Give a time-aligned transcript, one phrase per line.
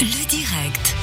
[0.00, 0.96] Le direct.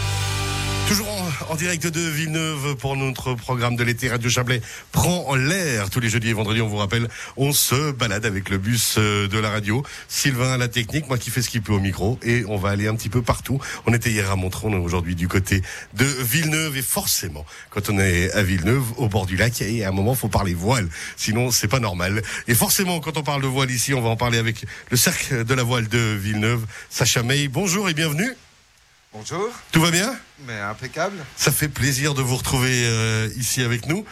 [0.90, 1.07] Toujours
[1.49, 4.10] en, direct de Villeneuve pour notre programme de l'été.
[4.10, 6.62] Radio Chablais prend l'air tous les jeudis et vendredis.
[6.62, 7.07] On vous rappelle,
[7.38, 9.81] on se balade avec le bus euh, de la radio.
[10.09, 12.19] Sylvain à la technique, moi qui fais ce qu'il peut au micro.
[12.21, 13.62] Et on va aller un petit peu partout.
[13.86, 15.62] On était hier à Montreux, on est aujourd'hui du côté
[15.94, 16.76] de Villeneuve.
[16.76, 20.16] Et forcément, quand on est à Villeneuve, au bord du lac, et à un moment,
[20.16, 20.89] faut parler voile.
[21.16, 22.21] Sinon, c'est pas normal.
[22.50, 25.46] Et forcément, quand on parle de voile ici, on va en parler avec le cercle
[25.46, 26.66] de la voile de Villeneuve.
[26.89, 28.36] Sacha May, bonjour et bienvenue.
[29.13, 30.15] Bonjour, Tout va bien
[30.47, 31.17] mais impeccable.
[31.35, 34.05] Ça fait plaisir de vous retrouver euh, ici avec nous.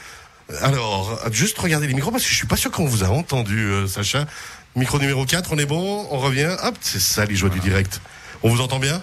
[0.61, 3.57] Alors, juste regardez les micros parce que je suis pas sûr qu'on vous a entendu,
[3.65, 4.27] euh, Sacha.
[4.75, 6.55] Micro numéro 4, on est bon, on revient.
[6.63, 8.01] Hop, c'est ça les joies du direct.
[8.43, 9.01] On vous entend bien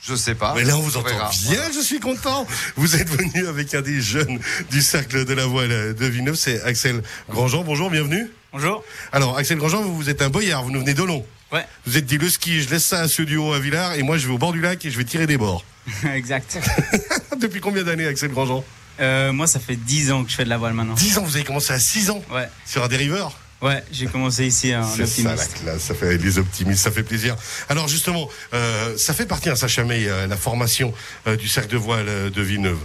[0.00, 0.54] Je sais pas.
[0.54, 1.30] Mais là, on vous On entend verra.
[1.50, 2.46] bien, je suis content.
[2.76, 4.38] Vous êtes venu avec un des jeunes
[4.70, 7.64] du cercle de la voile de Villeneuve, c'est Axel Grandjean.
[7.64, 8.30] Bonjour, bienvenue.
[8.52, 8.82] Bonjour.
[9.12, 11.26] Alors, Axel Grandjean, vous, vous êtes un boyard, vous nous venez d'Olon.
[11.52, 13.94] Ouais, Vous êtes dit le ski, je laisse ça à ceux du haut à Villars
[13.94, 15.64] et moi je vais au bord du lac et je vais tirer des bords.
[16.14, 16.58] exact.
[17.40, 18.64] Depuis combien d'années, Axel Grandjean
[18.98, 20.94] Euh, moi, ça fait 10 ans que je fais de la voile maintenant.
[20.94, 24.46] 10 ans, vous avez commencé à 6 ans Ouais, sur un dériveur ouais, j'ai commencé
[24.46, 27.36] ici en C'est ça la classe, ça fait les optimistes, ça fait plaisir.
[27.68, 30.92] Alors justement, euh, ça fait partie, hein, Sacha May, euh, la formation
[31.26, 32.78] euh, du cercle de voile de Villeneuve.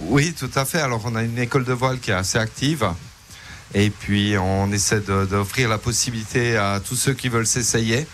[0.00, 0.80] Oui, tout à fait.
[0.80, 2.86] Alors, on a une école de voile qui est assez active.
[3.78, 8.06] Et puis, on essaie d'offrir la possibilité à tous ceux qui veulent s'essayer.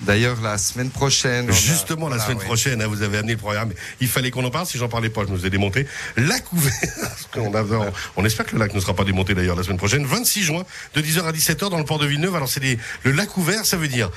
[0.00, 1.48] D'ailleurs, la semaine prochaine.
[1.48, 3.72] a- Justement, la voilà, semaine prochaine, hein, vous avez amené le programme.
[4.00, 4.66] Il fallait qu'on en parle.
[4.66, 5.86] Si j'en parlais pas, je nous ai démonté.
[6.16, 6.72] Lac ouvert.
[7.00, 9.62] Parce qu'on a- on, on espère que le lac ne sera pas démonté d'ailleurs la
[9.62, 10.04] semaine prochaine.
[10.04, 12.34] 26 juin, de 10h à 17h dans le port de Villeneuve.
[12.34, 12.60] Alors, c'est
[13.04, 14.10] le lac ouvert, ça veut dire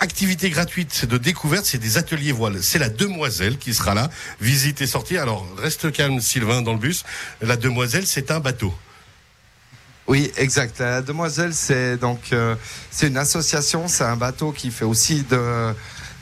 [0.00, 2.60] activité gratuite de découverte, c'est des ateliers voile.
[2.60, 4.10] C'est la demoiselle qui sera là.
[4.40, 5.16] Visite et sortie.
[5.16, 7.04] Alors, reste calme, Sylvain, dans le bus.
[7.40, 8.74] La demoiselle, c'est un bateau.
[10.08, 10.78] Oui, exact.
[10.80, 12.54] La Demoiselle, c'est donc euh,
[12.90, 15.72] c'est une association, c'est un bateau qui fait aussi de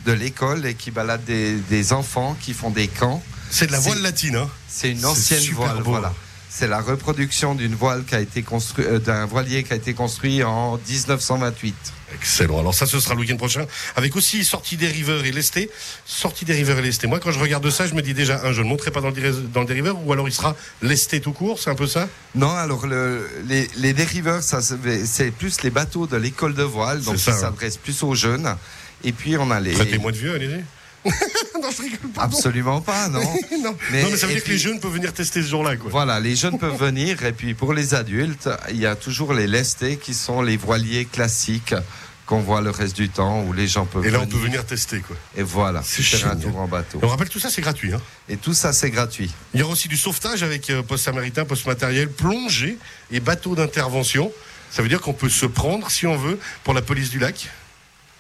[0.07, 3.23] de l'école et qui balade des, des enfants qui font des camps.
[3.51, 4.49] C'est de la voile latine, hein.
[4.69, 5.91] C'est une ancienne voile, beau.
[5.91, 6.13] voilà.
[6.53, 9.95] C'est la reproduction d'une voile qui a été construit, euh, d'un voilier qui a été
[9.95, 11.75] construit en 1928.
[12.17, 12.59] Excellent.
[12.59, 15.71] Alors ça, ce sera le week-end prochain, avec aussi sortie des riveurs et lesté.
[16.05, 17.07] Sortie des riveurs et lesté.
[17.07, 19.11] Moi, quand je regarde ça, je me dis déjà, un, je ne monterai pas dans
[19.11, 22.09] le, dans le dériveur, ou alors il sera lesté tout court, c'est un peu ça?
[22.35, 27.01] Non, alors le, les, les dériveurs, ça c'est plus les bateaux de l'école de voile,
[27.01, 27.39] donc ça, hein.
[27.39, 28.57] s'adressent plus aux jeunes.
[29.05, 29.73] Et puis on a les.
[29.73, 30.65] Traitez-moi de vieux, allez-y.
[31.63, 32.23] non, je rigole pas.
[32.23, 33.21] Absolument pas, non.
[33.63, 33.77] non.
[33.91, 35.91] Mais- non, mais ça veut dire que les jeunes peuvent venir tester ce jour-là, quoi.
[35.91, 39.47] Voilà, les jeunes peuvent venir et puis pour les adultes, il y a toujours les
[39.47, 41.75] lestés qui sont les voiliers classiques
[42.27, 44.37] qu'on voit le reste du temps où les gens peuvent Et là, on venir.
[44.37, 45.17] peut venir tester, quoi.
[45.37, 47.01] Et voilà, C'est faire un tour en bateau.
[47.03, 47.93] Et on rappelle, tout ça, c'est gratuit.
[47.93, 48.01] Hein.
[48.29, 49.33] Et tout ça, c'est gratuit.
[49.53, 52.79] Il y aura aussi du sauvetage avec euh, poste samaritain, poste matériel, plongée
[53.11, 54.31] et bateau d'intervention.
[54.71, 57.49] Ça veut dire qu'on peut se prendre, si on veut, pour la police du lac.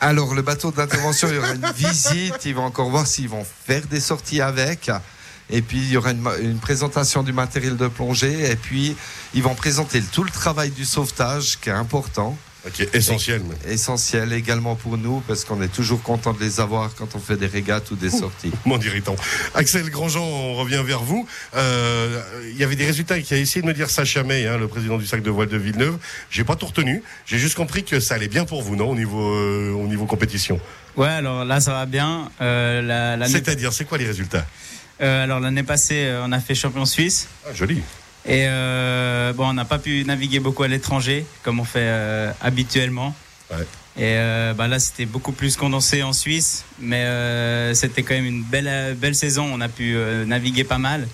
[0.03, 2.47] Alors, le bateau d'intervention, il y aura une visite.
[2.47, 4.91] Ils vont encore voir s'ils vont faire des sorties avec.
[5.50, 8.50] Et puis, il y aura une, présentation du matériel de plongée.
[8.50, 8.97] Et puis,
[9.34, 12.34] ils vont présenter tout le travail du sauvetage, qui est important,
[12.75, 13.41] Qui est essentiel.
[13.41, 13.56] même.
[13.72, 17.37] essentiel également pour nous, parce qu'on est toujours content de les avoir quand on fait
[17.37, 18.53] des régates ou des sorties.
[18.66, 19.16] Mon irritant.
[19.54, 21.26] Axel Grandjean, on revient vers vous.
[21.56, 22.21] Euh,
[22.53, 24.69] Il y avait des résultats qui a essayé de me dire Sacha May, hein, le
[24.69, 25.97] président du sac de voile de Villeneuve.
[26.31, 27.03] J'ai pas tout retenu.
[27.25, 30.04] J'ai juste compris que ça allait bien pour vous, non, au niveau, euh, au niveau
[30.04, 30.60] compétition.
[30.97, 32.31] Ouais, alors là, ça va bien.
[32.42, 34.44] Euh, la- C'est-à-dire, c'est quoi les résultats?
[35.00, 37.28] Euh, alors l'année passée, on a fait champion suisse.
[37.47, 37.81] ah, Joli.
[38.26, 42.31] Et euh, bon, on n'a pas pu naviguer beaucoup à l'étranger, comme on fait euh,
[42.42, 43.14] habituellement.
[43.50, 43.66] Ouais.
[43.97, 47.04] Et euh, bah là, c'était beaucoup plus condensé en Suisse, mais
[47.75, 49.50] c'était quand même une belle, belle saison.
[49.53, 51.09] On a pu naviguer pas mal.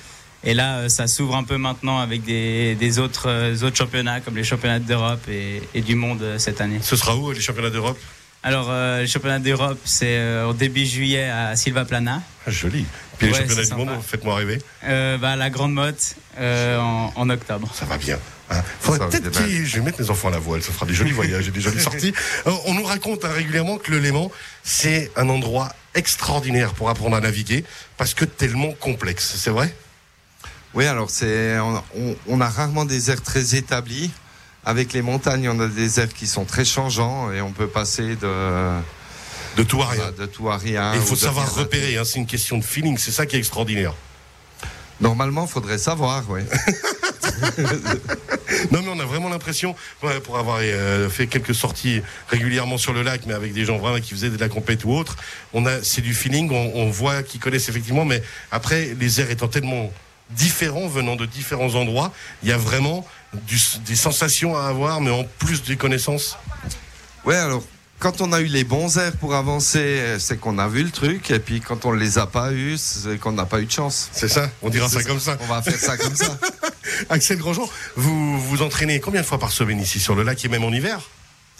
[0.44, 4.44] Et là, ça s'ouvre un peu maintenant avec des, des autres, autres championnats, comme les
[4.44, 6.78] championnats d'Europe et, et du monde cette année.
[6.82, 7.98] Ce sera où les championnats d'Europe?
[8.42, 12.20] Alors, les championnats d'Europe, c'est au début juillet à Silva Plana.
[12.20, 12.84] ah, Joli.
[13.18, 14.58] Puis les Ouais, championnats du monde, faites-moi rêver.
[14.84, 17.70] Euh, bah, la Grande Motte euh, en, en octobre.
[17.74, 18.18] Ça va bien.
[18.50, 18.62] Hein.
[18.80, 20.62] Faudrait Ça va peut-être je vais mettre mes enfants à la voile.
[20.62, 22.12] Ça fera des jolis voyages et des jolies sorties.
[22.46, 24.30] Euh, on nous raconte hein, régulièrement que le Léman,
[24.62, 27.64] c'est un endroit extraordinaire pour apprendre à naviguer
[27.96, 29.34] parce que tellement complexe.
[29.36, 29.74] C'est vrai?
[30.74, 34.10] Oui, alors c'est on, on- on a rarement des airs très établis.
[34.64, 38.16] Avec les montagnes, on a des airs qui sont très changeants et on peut passer
[38.16, 38.78] de,
[39.56, 40.12] De tout à rien.
[40.18, 40.94] de tout à rien.
[40.94, 41.96] Il faut savoir repérer.
[41.96, 42.98] Hein, c'est une question de feeling.
[42.98, 43.94] C'est ça qui est extraordinaire.
[45.00, 46.40] Normalement, faudrait savoir, oui.
[48.70, 52.92] Non, mais on a vraiment l'impression, ouais, pour avoir euh, fait quelques sorties régulièrement sur
[52.92, 55.16] le lac, mais avec des gens vraiment qui faisaient de la compète ou autre,
[55.52, 56.50] on a, c'est du feeling.
[56.50, 59.92] On, on voit qu'ils connaissent effectivement, mais après, les airs étant tellement
[60.30, 62.12] différents venant de différents endroits,
[62.42, 63.06] il y a vraiment
[63.46, 66.36] du- des sensations à avoir, mais en plus des connaissances.
[67.24, 67.62] Ouais, alors
[67.98, 71.30] quand on a eu les bons airs pour avancer, c'est qu'on a vu le truc.
[71.30, 74.08] Et puis quand on les a pas eu, c'est qu'on n'a pas eu de chance.
[74.12, 75.36] C'est ça, on dira ça, comme ça.
[75.40, 76.36] On va faire ça comme ça.
[77.10, 80.48] Axel Grandjean, vous vous entraînez combien de fois par semaine ici sur le lac et
[80.48, 81.00] même en hiver?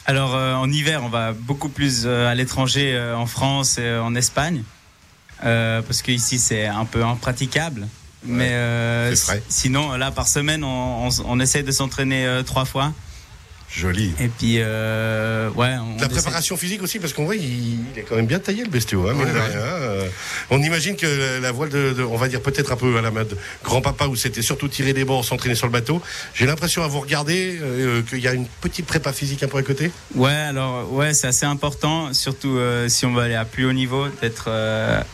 [0.04, 3.82] Alors euh, en hiver, on va beaucoup plus euh, à l'étranger, euh, en France et
[3.82, 4.62] euh, en Espagne,
[5.44, 7.88] euh, parce que ici c'est un peu impraticable.
[8.24, 9.42] Mais euh, c'est vrai.
[9.48, 12.92] si- sinon, là par semaine, on, on, on essaie de s'entraîner euh, trois fois.
[13.68, 14.12] Joli.
[14.20, 18.02] Et puis, euh, ouais, on La préparation physique aussi, parce qu'on voit, il, il est
[18.02, 19.08] quand même bien taillé le bestiau.
[19.08, 19.30] Hein, Ouais, ouais.
[19.54, 20.08] Euh,
[20.50, 23.10] on imagine que la voile de, de- on va dire peut-être un peu à la
[23.10, 26.00] mode grand-papa, où c'était surtout tirer des bords, s'entraîner sur le bateau.
[26.34, 29.58] J'ai l'impression à vous regarder euh, qu'il y a une petite prépa physique un peu
[29.58, 29.90] à côté.
[30.14, 32.58] Ouais, alors ouais, c'est assez important, surtout
[32.88, 34.48] si on veut aller à plus haut niveau, d'être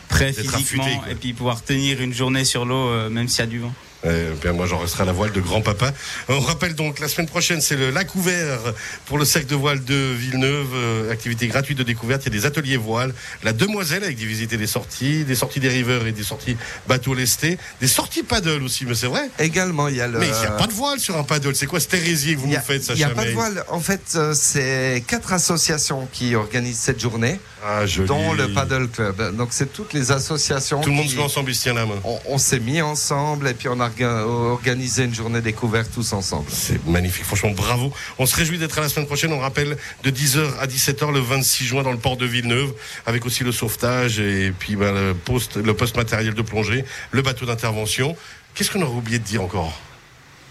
[0.08, 3.46] prêt physiquement affûté, et puis pouvoir tenir une journée sur l'eau, même s'il y a
[3.46, 3.72] du vent.
[4.04, 5.92] Bien, moi, j'en resterai à la voile de grand-papa.
[6.28, 8.58] On rappelle donc, la semaine prochaine, c'est le lac ouvert
[9.06, 10.68] pour le cercle de voile de Villeneuve.
[10.74, 12.22] Euh, activité gratuite de découverte.
[12.26, 13.14] Il y a des ateliers voile.
[13.42, 16.56] La demoiselle avec des visites et des sorties, des sorties des riveurs et des sorties
[16.88, 19.28] bateau lesté, des sorties paddle aussi, mais c'est vrai.
[19.38, 20.18] Également, il y a le.
[20.18, 21.54] Mais il n'y a pas de voile sur un paddle.
[21.54, 23.24] C'est quoi cette hérésie que vous y nous a- faites, Il n'y a Sacha pas
[23.26, 23.64] de voile.
[23.68, 29.36] En fait, euh, c'est quatre associations qui organisent cette journée, Ah, dont le Paddle Club.
[29.36, 30.80] Donc, c'est toutes les associations.
[30.80, 32.00] Tout le monde se met ensemble, il se tient la main.
[32.04, 36.12] On, on s'est mis ensemble et puis on a orga- organisé une journée découverte tous
[36.12, 36.46] ensemble.
[36.50, 37.92] C'est magnifique, franchement bravo.
[38.18, 39.32] On se réjouit d'être à la semaine prochaine.
[39.32, 42.72] On rappelle de 10h à 17h le 26 juin dans le port de Villeneuve,
[43.06, 47.22] avec aussi le sauvetage et puis ben, le poste, le poste matériel de plongée, le
[47.22, 48.16] bateau d'intervention.
[48.54, 49.78] Qu'est-ce qu'on aurait oublié de dire encore?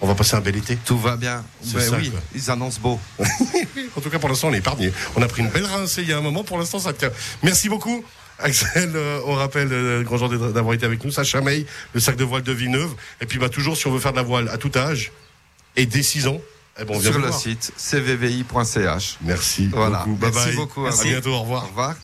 [0.03, 0.75] On va passer un bel été.
[0.77, 1.44] Tout va bien.
[1.63, 2.19] Ben ça, oui, quoi.
[2.33, 2.99] ils annoncent beau.
[3.95, 4.91] En tout cas, pour l'instant, on est épargné.
[5.15, 6.44] On a pris une belle rincée il y a un moment.
[6.44, 7.11] Pour l'instant, ça tient.
[7.44, 8.03] Merci beaucoup.
[8.43, 11.11] Axel, euh, on rappelle, euh, grand jour d'avoir été avec nous.
[11.11, 12.93] Sacha May, le sac de voile de Villeneuve.
[13.21, 15.11] Et puis, bah, toujours, si on veut faire de la voile à tout âge
[15.75, 16.41] et dès 6 ans,
[16.79, 17.39] eh ben, on vient Sur le voir.
[17.39, 19.17] site cvvi.ch.
[19.21, 19.99] Merci Voilà.
[19.99, 20.15] beaucoup.
[20.15, 20.55] Bye Merci bye.
[20.55, 20.81] beaucoup.
[20.81, 21.09] À Merci.
[21.09, 21.33] bientôt.
[21.33, 21.63] Au revoir.
[21.63, 21.95] Au revoir.